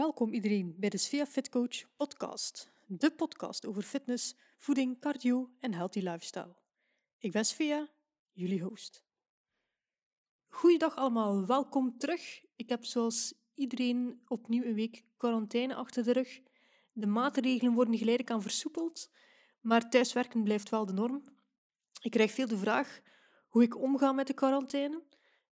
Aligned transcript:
Welkom 0.00 0.32
iedereen 0.32 0.74
bij 0.78 0.88
de 0.88 0.96
Svea 0.96 1.26
Fit 1.26 1.48
Coach 1.48 1.96
podcast. 1.96 2.72
De 2.86 3.10
podcast 3.10 3.66
over 3.66 3.82
fitness, 3.82 4.36
voeding, 4.56 5.00
cardio 5.00 5.50
en 5.58 5.74
healthy 5.74 5.98
lifestyle. 5.98 6.56
Ik 7.18 7.32
ben 7.32 7.44
Svea, 7.44 7.88
jullie 8.32 8.62
host. 8.62 9.04
Goeiedag 10.48 10.96
allemaal, 10.96 11.46
welkom 11.46 11.98
terug. 11.98 12.44
Ik 12.56 12.68
heb 12.68 12.84
zoals 12.84 13.34
iedereen 13.54 14.22
opnieuw 14.26 14.64
een 14.64 14.74
week 14.74 15.04
quarantaine 15.16 15.74
achter 15.74 16.04
de 16.04 16.12
rug. 16.12 16.40
De 16.92 17.06
maatregelen 17.06 17.74
worden 17.74 17.96
geleidelijk 17.96 18.34
aan 18.34 18.42
versoepeld, 18.42 19.10
maar 19.60 19.90
thuiswerken 19.90 20.42
blijft 20.42 20.68
wel 20.68 20.86
de 20.86 20.92
norm. 20.92 21.22
Ik 22.02 22.10
krijg 22.10 22.32
veel 22.32 22.48
de 22.48 22.58
vraag 22.58 23.00
hoe 23.48 23.62
ik 23.62 23.76
omga 23.76 24.12
met 24.12 24.26
de 24.26 24.34
quarantaine. 24.34 25.02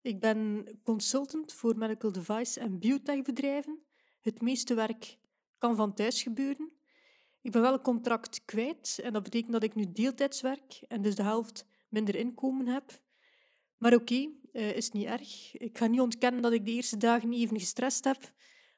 Ik 0.00 0.20
ben 0.20 0.66
consultant 0.82 1.52
voor 1.52 1.76
medical 1.76 2.12
device 2.12 2.60
en 2.60 2.78
biotech 2.78 3.22
bedrijven. 3.22 3.82
Het 4.22 4.40
meeste 4.40 4.74
werk 4.74 5.18
kan 5.58 5.76
van 5.76 5.94
thuis 5.94 6.22
gebeuren. 6.22 6.72
Ik 7.40 7.52
ben 7.52 7.62
wel 7.62 7.72
een 7.72 7.80
contract 7.80 8.44
kwijt 8.44 9.00
en 9.02 9.12
dat 9.12 9.22
betekent 9.22 9.52
dat 9.52 9.62
ik 9.62 9.74
nu 9.74 9.92
deeltijds 9.92 10.40
werk 10.40 10.82
en 10.88 11.02
dus 11.02 11.14
de 11.14 11.22
helft 11.22 11.66
minder 11.88 12.14
inkomen 12.14 12.66
heb. 12.66 13.00
Maar 13.76 13.94
oké, 13.94 14.02
okay, 14.02 14.30
uh, 14.52 14.76
is 14.76 14.90
niet 14.90 15.06
erg. 15.06 15.56
Ik 15.56 15.78
ga 15.78 15.86
niet 15.86 16.00
ontkennen 16.00 16.42
dat 16.42 16.52
ik 16.52 16.64
de 16.64 16.72
eerste 16.72 16.96
dagen 16.96 17.32
even 17.32 17.58
gestrest 17.58 18.04
heb, 18.04 18.32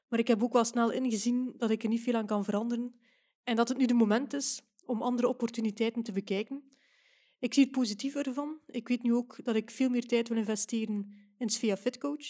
maar 0.07 0.19
ik 0.19 0.27
heb 0.27 0.43
ook 0.43 0.53
wel 0.53 0.65
snel 0.65 0.91
ingezien 0.91 1.53
dat 1.57 1.69
ik 1.69 1.83
er 1.83 1.89
niet 1.89 2.01
veel 2.01 2.13
aan 2.13 2.25
kan 2.25 2.43
veranderen 2.43 2.99
en 3.43 3.55
dat 3.55 3.67
het 3.67 3.77
nu 3.77 3.85
de 3.85 3.93
moment 3.93 4.33
is 4.33 4.61
om 4.85 5.01
andere 5.01 5.27
opportuniteiten 5.27 6.03
te 6.03 6.11
bekijken. 6.11 6.63
Ik 7.39 7.53
zie 7.53 7.63
het 7.63 7.71
positieve 7.71 8.23
ervan. 8.23 8.59
Ik 8.67 8.87
weet 8.87 9.03
nu 9.03 9.13
ook 9.13 9.43
dat 9.43 9.55
ik 9.55 9.71
veel 9.71 9.89
meer 9.89 10.05
tijd 10.05 10.27
wil 10.27 10.37
investeren 10.37 11.13
in 11.37 11.49
Svea 11.49 11.77
Fitcoach. 11.77 12.29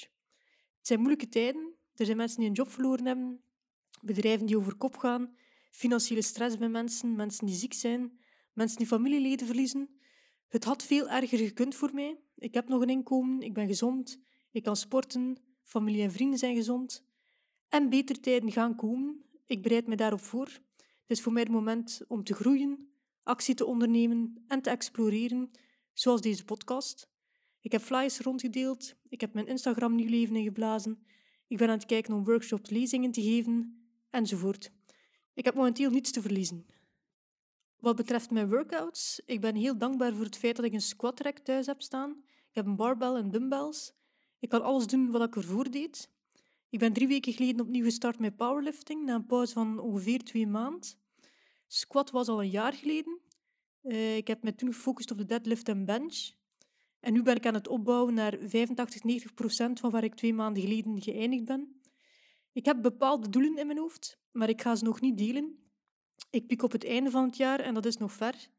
Het 0.78 0.88
zijn 0.88 1.00
moeilijke 1.00 1.30
tijden. 1.30 1.75
Er 1.96 2.06
zijn 2.06 2.18
mensen 2.18 2.40
die 2.40 2.48
een 2.48 2.54
job 2.54 2.72
verloren 2.72 3.06
hebben, 3.06 3.42
bedrijven 4.02 4.46
die 4.46 4.58
over 4.58 4.76
kop 4.76 4.98
gaan, 4.98 5.36
financiële 5.72 6.22
stress 6.22 6.58
bij 6.58 6.70
mensen, 6.70 7.16
mensen 7.16 7.46
die 7.46 7.56
ziek 7.56 7.74
zijn, 7.74 8.20
mensen 8.54 8.78
die 8.78 8.88
familieleden 8.88 9.48
verliezen. 9.48 9.90
Het 10.48 10.64
had 10.64 10.84
veel 10.84 11.10
erger 11.10 11.38
gekund 11.38 11.76
voor 11.76 11.94
mij. 11.94 12.20
Ik 12.38 12.54
heb 12.54 12.68
nog 12.68 12.82
een 12.82 12.90
inkomen, 12.90 13.42
ik 13.42 13.54
ben 13.54 13.68
gezond, 13.68 14.20
ik 14.52 14.64
kan 14.64 14.76
sporten, 14.76 15.38
familie 15.64 16.04
en 16.04 16.12
vrienden 16.12 16.40
zijn 16.40 16.56
gezond. 16.56 17.06
En 17.70 17.90
betere 17.90 18.20
tijden 18.20 18.52
gaan 18.52 18.76
komen. 18.76 19.24
Ik 19.46 19.62
bereid 19.62 19.88
me 19.88 19.96
daarop 19.96 20.22
voor. 20.22 20.48
Het 20.76 21.18
is 21.18 21.22
voor 21.22 21.34
mij 21.34 21.42
het 21.42 21.52
moment 21.52 22.02
om 22.08 22.24
te 22.24 22.34
groeien, 22.34 22.90
actie 23.24 23.56
te 23.56 23.66
ondernemen 23.66 24.44
en 24.48 24.62
te 24.62 24.70
exploreren, 24.70 25.52
zoals 25.94 26.22
deze 26.22 26.46
podcast. 26.46 27.10
Ik 27.62 27.72
heb 27.72 27.82
flyers 27.82 28.20
rondgedeeld, 28.20 28.96
ik 29.10 29.22
heb 29.22 29.34
mijn 29.34 29.48
Instagram 29.48 29.96
nieuw 29.96 30.10
leven 30.10 30.36
ingeblazen, 30.36 31.06
ik 31.48 31.58
ben 31.58 31.70
aan 31.70 31.78
het 31.78 31.86
kijken 31.86 32.14
om 32.14 32.24
workshops, 32.24 32.70
lezingen 32.70 33.12
te 33.12 33.22
geven, 33.22 33.88
enzovoort. 34.10 34.72
Ik 35.34 35.46
heb 35.46 35.56
momenteel 35.56 35.90
niets 35.90 36.12
te 36.12 36.22
verliezen. 36.22 36.66
Wat 37.80 37.96
betreft 37.96 38.32
mijn 38.32 38.50
workouts, 38.50 39.22
ik 39.26 39.42
ben 39.42 39.56
heel 39.56 39.78
dankbaar 39.78 40.14
voor 40.14 40.26
het 40.26 40.38
feit 40.38 40.56
dat 40.56 40.66
ik 40.66 40.74
een 40.74 40.82
squat 40.82 41.20
rack 41.20 41.38
thuis 41.38 41.66
heb 41.66 41.82
staan. 41.82 42.24
Ik 42.50 42.56
heb 42.56 42.66
een 42.66 42.76
barbell 42.76 43.14
en 43.14 43.32
dumbbells. 43.32 43.94
Ik 44.40 44.50
kan 44.50 44.62
alles 44.64 44.88
doen 44.88 45.12
wat 45.12 45.22
ik 45.22 45.36
ervoor 45.36 45.72
deed. 45.72 46.10
Ik 46.70 46.80
ben 46.80 46.94
drie 46.94 47.08
weken 47.08 47.34
geleden 47.34 47.62
opnieuw 47.62 47.84
gestart 47.84 48.20
met 48.20 48.36
powerlifting, 48.36 49.06
na 49.06 49.16
een 49.16 49.26
pauze 49.26 49.54
van 49.54 49.80
ongeveer 49.80 50.24
twee 50.24 50.48
maanden. 50.48 50.90
Squat 51.68 52.12
was 52.12 52.28
al 52.28 52.42
een 52.42 52.50
jaar 52.50 52.74
geleden. 52.74 53.20
Uh, 53.84 54.18
ik 54.18 54.28
heb 54.28 54.44
me 54.44 54.56
toen 54.56 54.74
gefocust 54.74 55.12
op 55.12 55.18
de 55.18 55.26
deadlift 55.26 55.70
en 55.70 55.86
bench. 55.86 56.32
En 57.06 57.14
nu 57.14 57.24
ben 57.24 57.36
ik 57.36 57.46
aan 57.46 57.54
het 57.54 57.68
opbouwen 57.68 58.14
naar 58.14 58.38
85, 58.46 59.04
90 59.04 59.34
procent 59.34 59.80
van 59.80 59.92
waar 59.92 60.04
ik 60.04 60.16
twee 60.16 60.34
maanden 60.34 60.64
geleden 60.64 61.02
geëindigd 61.02 61.46
ben. 61.46 61.82
Ik 62.52 62.66
heb 62.66 62.82
bepaalde 62.82 63.30
doelen 63.30 63.58
in 63.58 63.68
mijn 63.68 63.80
hoofd, 63.80 64.20
maar 64.32 64.50
ik 64.50 64.62
ga 64.62 64.76
ze 64.76 64.84
nog 64.84 65.02
niet 65.02 65.18
delen. 65.18 65.58
Ik 66.30 66.48
piek 66.48 66.64
op 66.64 66.72
het 66.72 66.86
einde 66.86 67.10
van 67.10 67.26
het 67.26 67.38
jaar 67.38 67.60
en 67.60 67.74
dat 67.74 67.86
is 67.86 67.98
nog 67.98 68.12
ver. 68.12 68.50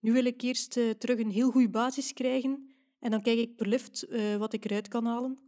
Nu 0.00 0.12
wil 0.12 0.24
ik 0.24 0.40
eerst 0.40 0.76
uh, 0.76 0.90
terug 0.90 1.18
een 1.18 1.30
heel 1.30 1.50
goede 1.50 1.70
basis 1.70 2.12
krijgen 2.12 2.70
en 3.00 3.10
dan 3.10 3.22
kijk 3.22 3.38
ik 3.38 3.56
per 3.56 3.66
lift 3.66 4.06
uh, 4.08 4.36
wat 4.36 4.52
ik 4.52 4.64
eruit 4.64 4.88
kan 4.88 5.04
halen. 5.04 5.38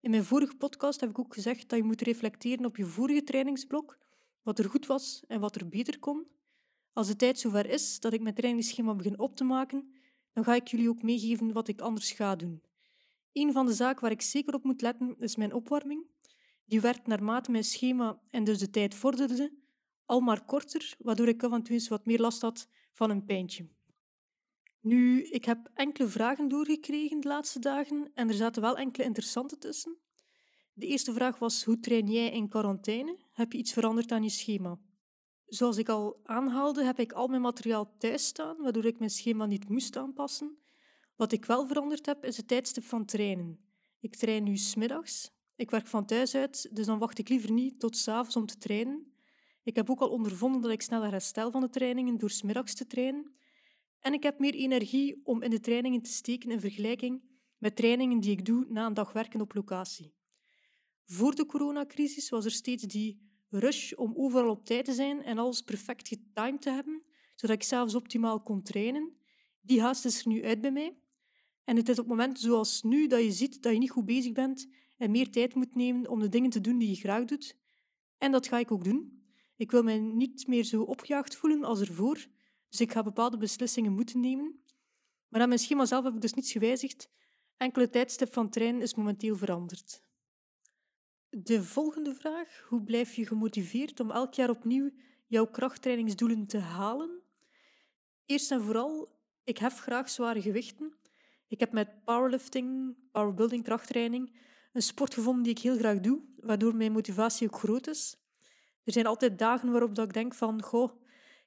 In 0.00 0.10
mijn 0.10 0.24
vorige 0.24 0.56
podcast 0.56 1.00
heb 1.00 1.10
ik 1.10 1.18
ook 1.18 1.34
gezegd 1.34 1.68
dat 1.68 1.78
je 1.78 1.84
moet 1.84 2.00
reflecteren 2.00 2.64
op 2.64 2.76
je 2.76 2.84
vorige 2.84 3.22
trainingsblok, 3.22 3.98
wat 4.42 4.58
er 4.58 4.70
goed 4.70 4.86
was 4.86 5.24
en 5.26 5.40
wat 5.40 5.56
er 5.56 5.68
beter 5.68 5.98
kon. 5.98 6.26
Als 6.92 7.06
de 7.06 7.16
tijd 7.16 7.38
zover 7.38 7.66
is 7.68 8.00
dat 8.00 8.12
ik 8.12 8.20
mijn 8.20 8.34
trainingsschema 8.34 8.94
begin 8.94 9.18
op 9.18 9.36
te 9.36 9.44
maken, 9.44 9.95
dan 10.36 10.44
ga 10.44 10.54
ik 10.54 10.68
jullie 10.68 10.88
ook 10.88 11.02
meegeven 11.02 11.52
wat 11.52 11.68
ik 11.68 11.80
anders 11.80 12.10
ga 12.10 12.36
doen. 12.36 12.62
Een 13.32 13.52
van 13.52 13.66
de 13.66 13.72
zaken 13.72 14.02
waar 14.02 14.10
ik 14.10 14.22
zeker 14.22 14.54
op 14.54 14.64
moet 14.64 14.80
letten 14.80 15.16
is 15.18 15.36
mijn 15.36 15.52
opwarming. 15.52 16.06
Die 16.64 16.80
werd 16.80 17.06
naarmate 17.06 17.50
mijn 17.50 17.64
schema 17.64 18.20
en 18.30 18.44
dus 18.44 18.58
de 18.58 18.70
tijd 18.70 18.94
vorderde, 18.94 19.52
al 20.04 20.20
maar 20.20 20.44
korter, 20.44 20.94
waardoor 20.98 21.28
ik 21.28 21.42
af 21.42 21.52
en 21.52 21.62
toe 21.62 21.74
eens 21.74 21.88
wat 21.88 22.06
meer 22.06 22.20
last 22.20 22.40
had 22.40 22.68
van 22.92 23.10
een 23.10 23.24
pijntje. 23.24 23.68
Nu, 24.80 25.22
ik 25.22 25.44
heb 25.44 25.70
enkele 25.74 26.08
vragen 26.08 26.48
doorgekregen 26.48 27.20
de 27.20 27.28
laatste 27.28 27.58
dagen 27.58 28.10
en 28.14 28.28
er 28.28 28.34
zaten 28.34 28.62
wel 28.62 28.76
enkele 28.76 29.06
interessante 29.06 29.58
tussen. 29.58 29.96
De 30.72 30.86
eerste 30.86 31.12
vraag 31.12 31.38
was: 31.38 31.64
hoe 31.64 31.80
train 31.80 32.06
jij 32.06 32.30
in 32.30 32.48
quarantaine? 32.48 33.18
Heb 33.32 33.52
je 33.52 33.58
iets 33.58 33.72
veranderd 33.72 34.12
aan 34.12 34.22
je 34.22 34.30
schema? 34.30 34.78
Zoals 35.46 35.76
ik 35.76 35.88
al 35.88 36.20
aanhaalde, 36.24 36.84
heb 36.84 36.98
ik 36.98 37.12
al 37.12 37.28
mijn 37.28 37.40
materiaal 37.40 37.96
thuis 37.98 38.26
staan, 38.26 38.56
waardoor 38.56 38.84
ik 38.84 38.98
mijn 38.98 39.10
schema 39.10 39.46
niet 39.46 39.68
moest 39.68 39.96
aanpassen. 39.96 40.58
Wat 41.16 41.32
ik 41.32 41.44
wel 41.44 41.66
veranderd 41.66 42.06
heb, 42.06 42.24
is 42.24 42.36
het 42.36 42.48
tijdstip 42.48 42.84
van 42.84 43.04
trainen. 43.04 43.60
Ik 44.00 44.16
train 44.16 44.42
nu 44.42 44.56
smiddags. 44.56 45.30
Ik 45.56 45.70
werk 45.70 45.86
van 45.86 46.06
thuis 46.06 46.34
uit, 46.34 46.68
dus 46.72 46.86
dan 46.86 46.98
wacht 46.98 47.18
ik 47.18 47.28
liever 47.28 47.52
niet 47.52 47.80
tot 47.80 47.96
s'avonds 47.96 48.36
om 48.36 48.46
te 48.46 48.58
trainen. 48.58 49.12
Ik 49.62 49.76
heb 49.76 49.90
ook 49.90 50.00
al 50.00 50.08
ondervonden 50.08 50.60
dat 50.60 50.70
ik 50.70 50.82
sneller 50.82 51.10
herstel 51.10 51.50
van 51.50 51.60
de 51.60 51.68
trainingen 51.68 52.18
door 52.18 52.30
smiddags 52.30 52.74
te 52.74 52.86
trainen. 52.86 53.34
En 54.00 54.12
ik 54.12 54.22
heb 54.22 54.38
meer 54.38 54.54
energie 54.54 55.20
om 55.24 55.42
in 55.42 55.50
de 55.50 55.60
trainingen 55.60 56.02
te 56.02 56.10
steken 56.10 56.50
in 56.50 56.60
vergelijking 56.60 57.22
met 57.58 57.76
trainingen 57.76 58.20
die 58.20 58.30
ik 58.30 58.44
doe 58.44 58.66
na 58.68 58.86
een 58.86 58.94
dag 58.94 59.12
werken 59.12 59.40
op 59.40 59.54
locatie. 59.54 60.14
Voor 61.04 61.34
de 61.34 61.46
coronacrisis 61.46 62.28
was 62.28 62.44
er 62.44 62.50
steeds 62.50 62.82
die 62.82 63.25
rush 63.48 63.92
om 63.92 64.12
overal 64.16 64.50
op 64.50 64.64
tijd 64.64 64.84
te 64.84 64.92
zijn 64.92 65.22
en 65.22 65.38
alles 65.38 65.62
perfect 65.62 66.08
getimed 66.08 66.62
te 66.62 66.70
hebben, 66.70 67.02
zodat 67.34 67.56
ik 67.56 67.62
zelfs 67.62 67.94
optimaal 67.94 68.40
kon 68.40 68.62
trainen. 68.62 69.16
Die 69.60 69.80
haast 69.80 70.04
is 70.04 70.20
er 70.20 70.28
nu 70.28 70.44
uit 70.44 70.60
bij 70.60 70.72
mij. 70.72 70.96
En 71.64 71.76
het 71.76 71.88
is 71.88 71.98
op 71.98 72.06
momenten 72.06 72.42
zoals 72.42 72.82
nu 72.82 73.06
dat 73.06 73.22
je 73.22 73.32
ziet 73.32 73.62
dat 73.62 73.72
je 73.72 73.78
niet 73.78 73.90
goed 73.90 74.04
bezig 74.04 74.32
bent 74.32 74.68
en 74.96 75.10
meer 75.10 75.30
tijd 75.30 75.54
moet 75.54 75.74
nemen 75.74 76.10
om 76.10 76.20
de 76.20 76.28
dingen 76.28 76.50
te 76.50 76.60
doen 76.60 76.78
die 76.78 76.88
je 76.88 76.94
graag 76.94 77.24
doet. 77.24 77.56
En 78.18 78.32
dat 78.32 78.48
ga 78.48 78.58
ik 78.58 78.70
ook 78.70 78.84
doen. 78.84 79.24
Ik 79.56 79.70
wil 79.70 79.82
mij 79.82 79.98
niet 79.98 80.46
meer 80.46 80.64
zo 80.64 80.82
opgejaagd 80.82 81.36
voelen 81.36 81.64
als 81.64 81.80
ervoor, 81.80 82.26
dus 82.68 82.80
ik 82.80 82.92
ga 82.92 83.02
bepaalde 83.02 83.36
beslissingen 83.36 83.92
moeten 83.92 84.20
nemen. 84.20 84.60
Maar 85.28 85.40
aan 85.40 85.48
mijn 85.48 85.60
schema 85.60 85.84
zelf 85.84 86.04
heb 86.04 86.14
ik 86.14 86.20
dus 86.20 86.34
niets 86.34 86.52
gewijzigd. 86.52 87.10
Enkele 87.56 87.90
tijdstip 87.90 88.32
van 88.32 88.50
trainen 88.50 88.82
is 88.82 88.94
momenteel 88.94 89.36
veranderd. 89.36 90.02
De 91.30 91.62
volgende 91.62 92.14
vraag: 92.14 92.64
hoe 92.68 92.82
blijf 92.82 93.14
je 93.14 93.26
gemotiveerd 93.26 94.00
om 94.00 94.10
elk 94.10 94.34
jaar 94.34 94.50
opnieuw 94.50 94.90
jouw 95.26 95.46
krachttrainingsdoelen 95.46 96.46
te 96.46 96.58
halen? 96.58 97.22
Eerst 98.26 98.50
en 98.50 98.62
vooral, 98.62 99.18
ik 99.44 99.58
hef 99.58 99.78
graag 99.78 100.10
zware 100.10 100.42
gewichten. 100.42 100.96
Ik 101.48 101.60
heb 101.60 101.72
met 101.72 102.04
powerlifting, 102.04 102.96
powerbuilding, 103.12 103.64
krachttraining 103.64 104.36
een 104.72 104.82
sport 104.82 105.14
gevonden 105.14 105.42
die 105.42 105.52
ik 105.52 105.58
heel 105.58 105.76
graag 105.76 106.00
doe, 106.00 106.20
waardoor 106.36 106.76
mijn 106.76 106.92
motivatie 106.92 107.46
ook 107.46 107.58
groot 107.58 107.86
is. 107.86 108.16
Er 108.84 108.92
zijn 108.92 109.06
altijd 109.06 109.38
dagen 109.38 109.70
waarop 109.70 109.94
dat 109.94 110.06
ik 110.06 110.12
denk 110.12 110.34
van, 110.34 110.62
goh, 110.62 111.00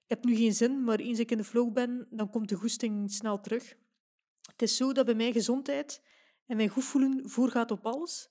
ik 0.04 0.10
heb 0.10 0.24
nu 0.24 0.36
geen 0.36 0.54
zin, 0.54 0.84
maar 0.84 1.00
eens 1.00 1.20
ik 1.20 1.32
in 1.32 1.38
de 1.38 1.44
flow 1.44 1.74
ben, 1.74 2.08
dan 2.10 2.30
komt 2.30 2.50
de 2.50 2.56
goesting 2.56 3.12
snel 3.12 3.40
terug. 3.40 3.76
Het 4.52 4.62
is 4.62 4.76
zo 4.76 4.92
dat 4.92 5.06
bij 5.06 5.16
mij 5.16 5.32
gezondheid 5.32 6.02
en 6.46 6.56
mijn 6.56 6.70
goed 6.70 6.84
voelen 6.84 7.30
voorgaat 7.30 7.72
op 7.72 7.86
alles. 7.86 8.30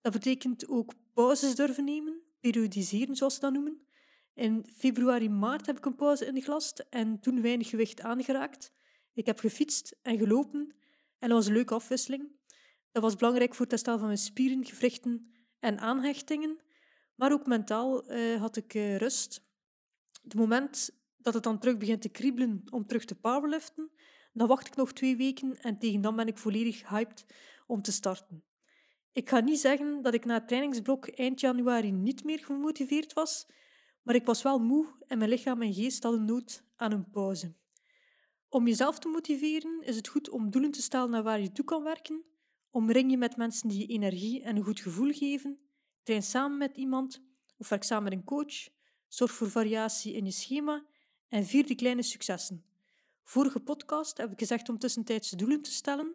Dat 0.00 0.12
betekent 0.12 0.68
ook 0.68 0.92
pauzes 1.12 1.54
durven 1.54 1.84
nemen, 1.84 2.22
periodiseren 2.40 3.16
zoals 3.16 3.34
ze 3.34 3.40
dat 3.40 3.52
noemen. 3.52 3.86
In 4.34 4.66
februari, 4.72 5.28
maart 5.28 5.66
heb 5.66 5.76
ik 5.76 5.84
een 5.84 5.94
pauze 5.94 6.26
ingelast 6.26 6.86
en 6.90 7.20
toen 7.20 7.42
weinig 7.42 7.68
gewicht 7.68 8.00
aangeraakt. 8.00 8.72
Ik 9.12 9.26
heb 9.26 9.38
gefietst 9.38 9.96
en 10.02 10.18
gelopen 10.18 10.74
en 11.18 11.28
dat 11.28 11.38
was 11.38 11.46
een 11.46 11.52
leuke 11.52 11.74
afwisseling. 11.74 12.36
Dat 12.92 13.02
was 13.02 13.16
belangrijk 13.16 13.50
voor 13.50 13.60
het 13.60 13.70
herstel 13.70 13.98
van 13.98 14.06
mijn 14.06 14.18
spieren, 14.18 14.64
gewrichten 14.64 15.32
en 15.60 15.78
aanhechtingen. 15.78 16.58
Maar 17.14 17.32
ook 17.32 17.46
mentaal 17.46 18.12
uh, 18.12 18.40
had 18.40 18.56
ik 18.56 18.74
uh, 18.74 18.96
rust. 18.96 19.46
Het 20.22 20.34
moment 20.34 20.90
dat 21.16 21.34
het 21.34 21.42
dan 21.42 21.58
terug 21.58 21.76
begint 21.76 22.02
te 22.02 22.08
kriebelen 22.08 22.62
om 22.70 22.86
terug 22.86 23.04
te 23.04 23.14
powerliften, 23.14 23.90
dan 24.32 24.48
wacht 24.48 24.66
ik 24.66 24.76
nog 24.76 24.92
twee 24.92 25.16
weken 25.16 25.60
en 25.60 25.78
tegen 25.78 26.00
dan 26.00 26.16
ben 26.16 26.26
ik 26.26 26.38
volledig 26.38 26.88
hyped 26.88 27.24
om 27.66 27.82
te 27.82 27.92
starten. 27.92 28.42
Ik 29.18 29.28
ga 29.28 29.40
niet 29.40 29.60
zeggen 29.60 30.02
dat 30.02 30.14
ik 30.14 30.24
na 30.24 30.34
het 30.34 30.48
trainingsblok 30.48 31.08
eind 31.08 31.40
januari 31.40 31.92
niet 31.92 32.24
meer 32.24 32.38
gemotiveerd 32.38 33.12
was, 33.12 33.46
maar 34.02 34.14
ik 34.14 34.26
was 34.26 34.42
wel 34.42 34.58
moe 34.58 34.86
en 35.06 35.18
mijn 35.18 35.30
lichaam 35.30 35.62
en 35.62 35.74
geest 35.74 36.02
hadden 36.02 36.24
nood 36.24 36.64
aan 36.76 36.92
een 36.92 37.10
pauze. 37.10 37.54
Om 38.48 38.66
jezelf 38.66 38.98
te 38.98 39.08
motiveren 39.08 39.82
is 39.82 39.96
het 39.96 40.08
goed 40.08 40.30
om 40.30 40.50
doelen 40.50 40.70
te 40.70 40.82
stellen 40.82 41.10
naar 41.10 41.22
waar 41.22 41.40
je 41.40 41.52
toe 41.52 41.64
kan 41.64 41.82
werken. 41.82 42.24
Omring 42.70 43.10
je 43.10 43.16
met 43.16 43.36
mensen 43.36 43.68
die 43.68 43.78
je 43.78 43.86
energie 43.86 44.42
en 44.42 44.56
een 44.56 44.64
goed 44.64 44.80
gevoel 44.80 45.12
geven. 45.12 45.58
Train 46.02 46.22
samen 46.22 46.58
met 46.58 46.76
iemand 46.76 47.22
of 47.56 47.68
werk 47.68 47.82
samen 47.82 48.04
met 48.04 48.12
een 48.12 48.24
coach. 48.24 48.68
Zorg 49.08 49.32
voor 49.32 49.50
variatie 49.50 50.12
in 50.12 50.24
je 50.24 50.30
schema 50.30 50.86
en 51.28 51.44
vier 51.44 51.66
de 51.66 51.74
kleine 51.74 52.02
successen. 52.02 52.64
Vorige 53.22 53.60
podcast 53.60 54.16
heb 54.16 54.32
ik 54.32 54.38
gezegd 54.38 54.68
om 54.68 54.78
tussentijdse 54.78 55.36
doelen 55.36 55.62
te 55.62 55.72
stellen. 55.72 56.14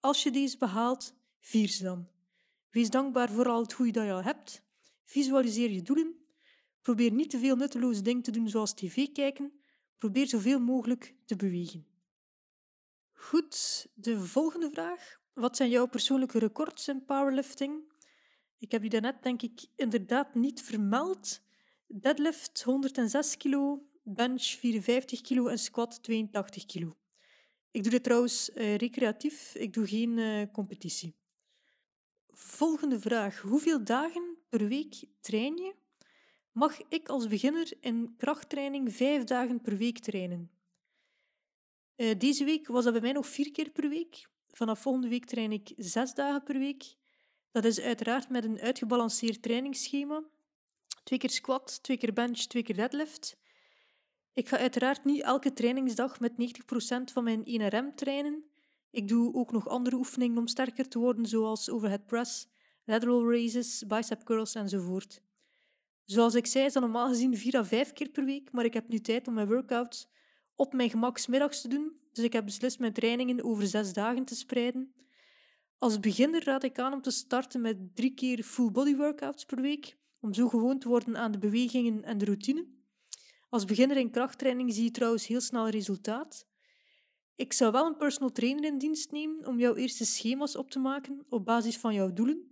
Als 0.00 0.22
je 0.22 0.30
deze 0.30 0.58
behaalt, 0.58 1.14
vier 1.40 1.68
ze 1.68 1.82
dan. 1.82 2.17
Wees 2.70 2.90
dankbaar 2.90 3.30
voor 3.30 3.48
al 3.48 3.62
het 3.62 3.72
goede 3.72 3.92
dat 3.92 4.04
je 4.04 4.12
al 4.12 4.22
hebt. 4.22 4.62
Visualiseer 5.04 5.70
je 5.70 5.82
doelen. 5.82 6.16
Probeer 6.82 7.12
niet 7.12 7.30
te 7.30 7.38
veel 7.38 7.56
nutteloze 7.56 8.02
dingen 8.02 8.22
te 8.22 8.30
doen 8.30 8.48
zoals 8.48 8.74
tv 8.74 9.12
kijken. 9.12 9.52
Probeer 9.98 10.26
zoveel 10.26 10.60
mogelijk 10.60 11.14
te 11.24 11.36
bewegen. 11.36 11.86
Goed, 13.12 13.86
de 13.94 14.20
volgende 14.20 14.70
vraag. 14.70 15.20
Wat 15.32 15.56
zijn 15.56 15.70
jouw 15.70 15.86
persoonlijke 15.86 16.38
records 16.38 16.88
in 16.88 17.04
powerlifting? 17.04 17.92
Ik 18.58 18.70
heb 18.70 18.80
die 18.80 18.90
daarnet 18.90 19.22
denk 19.22 19.42
ik 19.42 19.66
inderdaad 19.76 20.34
niet 20.34 20.62
vermeld. 20.62 21.40
Deadlift 21.86 22.62
106 22.62 23.36
kilo, 23.36 23.86
bench 24.02 24.42
54 24.42 25.20
kilo 25.20 25.46
en 25.46 25.58
squat 25.58 26.02
82 26.02 26.66
kilo. 26.66 26.96
Ik 27.70 27.82
doe 27.82 27.92
dit 27.92 28.02
trouwens 28.02 28.50
uh, 28.54 28.76
recreatief, 28.76 29.54
ik 29.54 29.72
doe 29.72 29.86
geen 29.86 30.18
uh, 30.18 30.42
competitie. 30.52 31.16
Volgende 32.40 33.00
vraag. 33.00 33.40
Hoeveel 33.40 33.84
dagen 33.84 34.36
per 34.48 34.68
week 34.68 35.04
train 35.20 35.56
je? 35.56 35.74
Mag 36.52 36.78
ik 36.88 37.08
als 37.08 37.26
beginner 37.26 37.72
in 37.80 38.14
krachttraining 38.16 38.94
vijf 38.94 39.24
dagen 39.24 39.60
per 39.60 39.76
week 39.76 39.98
trainen? 39.98 40.50
Uh, 41.96 42.18
deze 42.18 42.44
week 42.44 42.66
was 42.66 42.84
dat 42.84 42.92
bij 42.92 43.02
mij 43.02 43.12
nog 43.12 43.26
vier 43.26 43.50
keer 43.50 43.70
per 43.70 43.88
week. 43.88 44.28
Vanaf 44.50 44.80
volgende 44.80 45.08
week 45.08 45.24
train 45.24 45.52
ik 45.52 45.72
zes 45.76 46.14
dagen 46.14 46.42
per 46.42 46.58
week. 46.58 46.94
Dat 47.50 47.64
is 47.64 47.80
uiteraard 47.80 48.28
met 48.28 48.44
een 48.44 48.60
uitgebalanceerd 48.60 49.42
trainingsschema. 49.42 50.22
Twee 51.02 51.18
keer 51.18 51.30
squat, 51.30 51.82
twee 51.82 51.96
keer 51.96 52.12
bench, 52.12 52.38
twee 52.38 52.62
keer 52.62 52.76
deadlift. 52.76 53.36
Ik 54.32 54.48
ga 54.48 54.58
uiteraard 54.58 55.04
niet 55.04 55.22
elke 55.22 55.52
trainingsdag 55.52 56.20
met 56.20 56.32
90% 56.32 56.36
van 57.12 57.24
mijn 57.24 57.44
1RM 57.44 57.94
trainen. 57.94 58.44
Ik 58.90 59.08
doe 59.08 59.34
ook 59.34 59.52
nog 59.52 59.68
andere 59.68 59.96
oefeningen 59.96 60.38
om 60.38 60.46
sterker 60.46 60.88
te 60.88 60.98
worden, 60.98 61.26
zoals 61.26 61.70
overhead 61.70 62.06
press, 62.06 62.48
lateral 62.84 63.30
raises, 63.30 63.84
bicep 63.86 64.24
curls 64.24 64.54
enzovoort. 64.54 65.22
Zoals 66.04 66.34
ik 66.34 66.46
zei, 66.46 66.64
is 66.64 66.72
dat 66.72 66.82
normaal 66.82 67.08
gezien 67.08 67.36
4 67.36 67.56
à 67.56 67.64
5 67.64 67.92
keer 67.92 68.08
per 68.08 68.24
week, 68.24 68.52
maar 68.52 68.64
ik 68.64 68.74
heb 68.74 68.88
nu 68.88 68.98
tijd 69.00 69.28
om 69.28 69.34
mijn 69.34 69.48
workouts 69.48 70.08
op 70.54 70.72
mijn 70.72 70.90
gemak 70.90 71.28
middags 71.28 71.60
te 71.60 71.68
doen, 71.68 71.92
dus 72.12 72.24
ik 72.24 72.32
heb 72.32 72.44
beslist 72.44 72.78
mijn 72.78 72.92
trainingen 72.92 73.44
over 73.44 73.66
zes 73.66 73.92
dagen 73.92 74.24
te 74.24 74.34
spreiden. 74.34 74.94
Als 75.78 76.00
beginner 76.00 76.44
raad 76.44 76.62
ik 76.62 76.78
aan 76.78 76.92
om 76.92 77.02
te 77.02 77.10
starten 77.10 77.60
met 77.60 77.96
drie 77.96 78.14
keer 78.14 78.42
full 78.42 78.70
body 78.70 78.96
workouts 78.96 79.44
per 79.44 79.60
week, 79.60 79.96
om 80.20 80.34
zo 80.34 80.48
gewoon 80.48 80.78
te 80.78 80.88
worden 80.88 81.16
aan 81.16 81.32
de 81.32 81.38
bewegingen 81.38 82.04
en 82.04 82.18
de 82.18 82.24
routine. 82.24 82.66
Als 83.48 83.64
beginner 83.64 83.96
in 83.96 84.10
krachttraining 84.10 84.72
zie 84.72 84.84
je 84.84 84.90
trouwens 84.90 85.26
heel 85.26 85.40
snel 85.40 85.68
resultaat. 85.68 86.46
Ik 87.38 87.52
zou 87.52 87.72
wel 87.72 87.86
een 87.86 87.96
personal 87.96 88.32
trainer 88.32 88.64
in 88.64 88.78
dienst 88.78 89.10
nemen 89.10 89.46
om 89.46 89.58
jouw 89.58 89.74
eerste 89.74 90.04
schema's 90.04 90.56
op 90.56 90.70
te 90.70 90.78
maken 90.78 91.26
op 91.28 91.44
basis 91.44 91.78
van 91.78 91.94
jouw 91.94 92.12
doelen. 92.12 92.50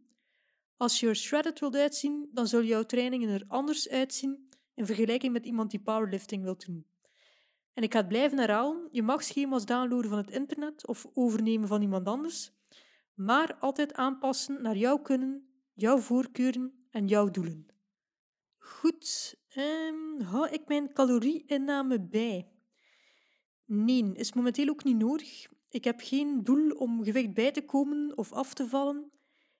Als 0.76 1.00
je 1.00 1.08
er 1.08 1.16
shredded 1.16 1.60
wilt 1.60 1.74
uitzien, 1.74 2.28
dan 2.32 2.46
zullen 2.46 2.66
jouw 2.66 2.82
trainingen 2.82 3.28
er 3.28 3.44
anders 3.48 3.88
uitzien 3.88 4.48
in 4.74 4.86
vergelijking 4.86 5.32
met 5.32 5.46
iemand 5.46 5.70
die 5.70 5.80
powerlifting 5.80 6.42
wilt 6.42 6.66
doen. 6.66 6.86
En 7.72 7.82
ik 7.82 7.92
ga 7.92 7.98
het 7.98 8.08
blijven 8.08 8.38
herhalen, 8.38 8.88
je 8.90 9.02
mag 9.02 9.22
schema's 9.22 9.64
downloaden 9.64 10.10
van 10.10 10.18
het 10.18 10.30
internet 10.30 10.86
of 10.86 11.06
overnemen 11.14 11.68
van 11.68 11.82
iemand 11.82 12.06
anders, 12.06 12.52
maar 13.14 13.56
altijd 13.60 13.94
aanpassen 13.94 14.62
naar 14.62 14.76
jouw 14.76 14.98
kunnen, 14.98 15.48
jouw 15.74 15.98
voorkeuren 15.98 16.86
en 16.90 17.06
jouw 17.06 17.30
doelen. 17.30 17.66
Goed, 18.58 19.36
um, 19.56 20.20
hou 20.20 20.48
ik 20.48 20.68
mijn 20.68 20.92
calorieinname 20.92 22.00
bij? 22.00 22.55
Nee, 23.66 24.12
is 24.12 24.32
momenteel 24.32 24.68
ook 24.68 24.84
niet 24.84 24.96
nodig. 24.96 25.46
Ik 25.70 25.84
heb 25.84 26.00
geen 26.00 26.44
doel 26.44 26.70
om 26.70 27.04
gewicht 27.04 27.34
bij 27.34 27.50
te 27.50 27.64
komen 27.64 28.16
of 28.16 28.32
af 28.32 28.54
te 28.54 28.68
vallen. 28.68 29.10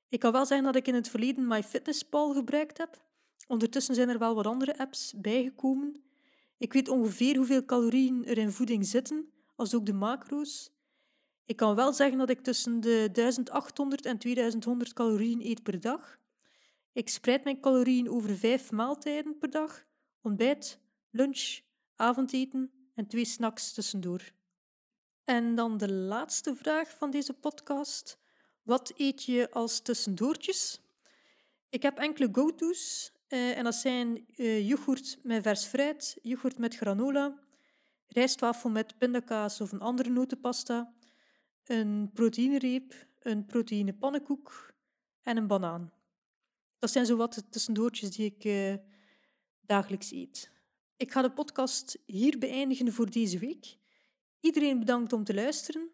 Ik 0.09 0.21
kan 0.21 0.33
wel 0.33 0.47
zeggen 0.47 0.67
dat 0.67 0.77
ik 0.77 0.89
in 0.89 0.95
het 0.95 1.09
verleden 1.09 1.47
MyFitnessPal 1.47 2.33
gebruikt 2.33 2.79
heb. 2.79 3.05
Ondertussen 3.47 3.95
zijn 3.95 4.09
er 4.09 4.19
wel 4.19 4.35
wat 4.35 4.47
andere 4.47 4.79
apps 4.79 5.15
bijgekomen. 5.17 6.05
Ik 6.59 6.73
weet 6.73 6.89
ongeveer 6.89 7.37
hoeveel 7.37 7.65
calorieën 7.65 8.25
er 8.25 8.39
in 8.39 8.53
voeding 8.53 8.87
zitten, 8.87 9.29
als 9.57 9.75
ook 9.75 9.87
de 9.87 9.93
macro's. 9.93 10.71
Ik 11.45 11.57
kan 11.57 11.75
wel 11.75 11.93
zeggen 11.93 12.19
dat 12.19 12.31
ik 12.31 12.41
tussen 12.41 12.81
de 12.81 13.09
1800 13.13 14.07
en 14.07 14.19
2100 14.19 14.93
calorieën 14.93 15.41
eet 15.41 15.63
per 15.63 15.81
dag. 15.81 16.19
Ik 16.93 17.09
spreid 17.09 17.45
mijn 17.45 17.61
calorieën 17.61 18.11
over 18.11 18.37
vijf 18.37 18.71
maaltijden 18.71 19.39
per 19.39 19.51
dag: 19.51 19.85
ontbijt, 20.23 20.81
lunch, 21.11 21.61
avondeten 21.97 22.71
en 22.97 23.07
twee 23.07 23.25
snacks 23.25 23.73
tussendoor. 23.73 24.33
En 25.25 25.55
dan 25.55 25.77
de 25.77 25.93
laatste 25.93 26.55
vraag 26.55 26.97
van 26.97 27.11
deze 27.11 27.33
podcast. 27.33 28.19
Wat 28.63 28.93
eet 28.97 29.25
je 29.25 29.51
als 29.51 29.81
tussendoortjes? 29.81 30.81
Ik 31.69 31.83
heb 31.83 31.99
enkele 31.99 32.29
go-to's 32.33 33.13
uh, 33.29 33.59
en 33.59 33.65
dat 33.65 33.75
zijn 33.75 34.27
uh, 34.37 34.69
yoghurt 34.69 35.19
met 35.23 35.43
vers 35.43 35.65
fruit, 35.65 36.19
yoghurt 36.23 36.59
met 36.59 36.77
granola, 36.77 37.39
rijstwafel 38.07 38.71
met 38.71 38.99
pindakaas 38.99 39.61
of 39.61 39.73
een 39.73 39.81
andere 39.81 40.11
notenpasta, 40.11 40.95
een 41.65 42.11
proteïnereep, 42.13 43.07
een 43.21 43.47
proteïnepannenkoek 43.47 44.75
en 45.23 45.37
een 45.37 45.47
banaan. 45.47 45.93
Dat 46.79 46.91
zijn 46.91 47.07
zo 47.07 47.17
wat 47.17 47.35
de 47.35 47.49
tussendoortjes 47.49 48.11
die 48.11 48.35
ik 48.35 48.45
uh, 48.45 48.75
dagelijks 49.61 50.11
eet. 50.11 50.51
Ik 50.97 51.13
ga 51.13 51.23
de 51.23 51.31
podcast 51.31 51.99
hier 52.07 52.39
beëindigen 52.39 52.93
voor 52.93 53.11
deze 53.11 53.39
week. 53.39 53.77
Iedereen 54.41 54.79
bedankt 54.79 55.13
om 55.13 55.25
te 55.25 55.35
luisteren. 55.35 55.91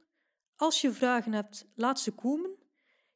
Als 0.56 0.80
je 0.80 0.92
vragen 0.92 1.32
hebt, 1.32 1.66
laat 1.74 2.00
ze 2.00 2.10
komen. 2.10 2.56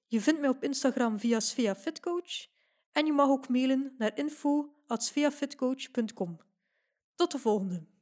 Je 0.07 0.21
vindt 0.21 0.41
mij 0.41 0.49
op 0.49 0.63
Instagram 0.63 1.19
via 1.19 1.41
Svea 1.41 1.75
Fitcoach 1.75 2.47
en 2.93 3.07
je 3.07 3.13
mag 3.13 3.29
ook 3.29 3.49
mailen 3.49 3.95
naar 3.99 4.19
info.sveafitcoach.com. 4.19 6.41
Tot 7.15 7.33
de 7.33 7.39
volgende! 7.39 7.96